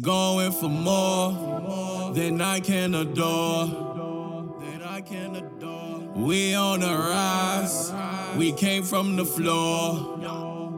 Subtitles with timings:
[0.00, 3.66] Going for more than I can adore.
[4.60, 5.98] That I can adore.
[6.16, 7.92] We on the rise.
[8.36, 10.16] We came from the floor.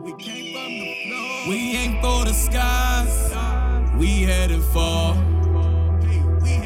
[0.03, 1.49] We came from the floor.
[1.49, 3.33] We ain't for the skies.
[3.97, 5.15] We heading for.
[6.43, 6.61] We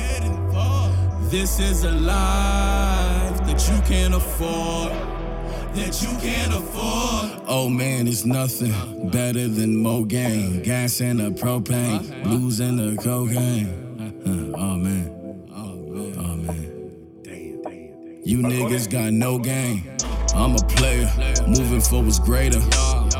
[0.53, 1.29] for.
[1.30, 5.20] This is a life that you can't afford.
[5.75, 7.43] That you can't afford.
[7.46, 10.62] Oh man, it's nothing better than more game.
[10.62, 12.11] Gas and the propane,
[12.61, 13.69] and the cocaine.
[13.98, 15.46] Uh, oh man.
[15.55, 16.15] Oh man.
[16.19, 18.23] Oh man.
[18.24, 19.84] You niggas got no game.
[20.34, 21.09] I'm a player,
[21.46, 22.60] moving for what's greater.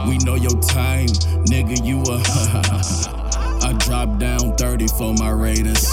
[0.09, 1.09] We know your time,
[1.46, 1.84] nigga.
[1.84, 2.20] You a.
[3.62, 5.87] I dropped down 30 for my Raiders.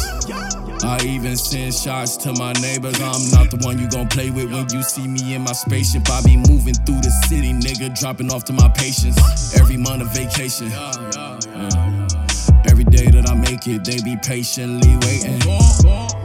[0.83, 2.99] I even send shots to my neighbors.
[3.01, 6.09] I'm not the one you gon' play with when you see me in my spaceship.
[6.09, 9.17] I be moving through the city, nigga, dropping off to my patients.
[9.59, 10.71] Every month of vacation.
[12.69, 15.39] Every day that I make it, they be patiently waiting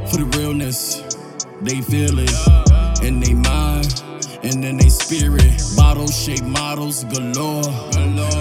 [0.08, 1.02] for the realness.
[1.62, 4.02] They feel it in they mind
[4.42, 5.62] and in they spirit.
[5.76, 7.62] Bottle shaped models galore.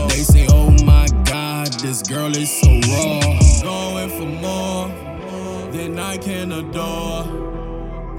[0.10, 2.71] They say, Oh my God, this girl is so
[6.12, 7.24] I can adore.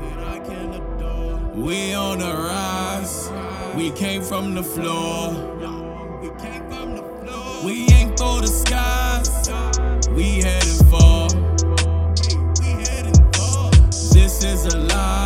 [0.01, 1.37] That I can adore.
[1.55, 3.31] We on the rise.
[3.77, 5.33] We came from the floor.
[6.23, 7.67] We came from the floor.
[7.67, 9.51] We ain't for the skies.
[10.09, 11.29] We heading for.
[14.15, 15.22] This is a life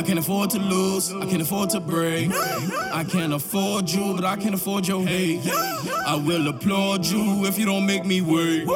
[0.00, 1.12] I can't afford to lose.
[1.12, 2.30] I can't afford to break.
[2.32, 5.46] I can't afford you, but I can't afford your hate.
[5.46, 8.66] I will applaud you if you don't make me wait.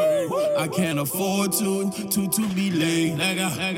[0.58, 3.16] I can't afford to, to, to be late.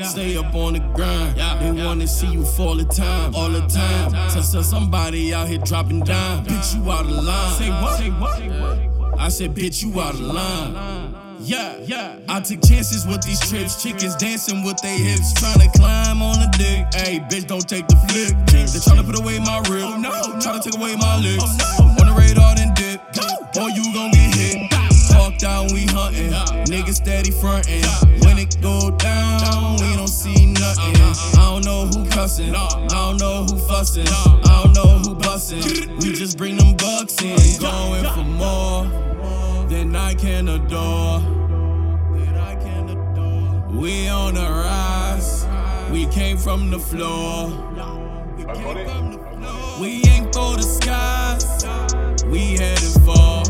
[0.03, 1.37] Stay up on the grind.
[1.37, 4.29] They wanna see you fall the time, all the time.
[4.29, 6.45] So, so somebody out here dropping down.
[6.45, 7.57] Bitch, you out of line.
[7.57, 9.17] Say what?
[9.17, 11.26] I said, bitch, you out of line.
[11.39, 12.19] Yeah, yeah.
[12.27, 13.81] I took chances with these trips.
[13.81, 16.87] Chickens dancing with their hips, trying to climb on the dick.
[16.93, 18.35] Hey, bitch, don't take the flick.
[18.47, 19.83] They tryna put away my rib.
[19.85, 21.43] Oh, no, Tryna take away my lips.
[21.79, 23.01] On the radar, then dip.
[23.57, 24.71] Or you gon' get hit.
[25.09, 26.31] Talk down, we hunting.
[26.65, 27.83] Niggas steady frontin'.
[28.25, 30.95] When it go down, we don't see nothing.
[31.39, 32.55] I don't know who cussin'.
[32.55, 34.07] I don't know who fussin'.
[34.07, 36.03] I don't know who bussin'.
[36.03, 37.37] We just bring them bucks in.
[37.59, 39.16] Going for more
[40.07, 41.19] I can adore.
[42.15, 43.77] That I can adore.
[43.77, 45.45] We on the rise.
[45.91, 47.49] We came from the floor.
[48.37, 49.81] We, from the floor.
[49.81, 52.25] we ain't for the skies.
[52.25, 53.43] We headed for.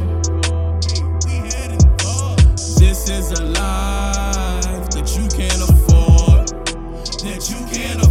[2.79, 6.47] This is a life that you can't afford.
[7.21, 8.06] That you can't afford.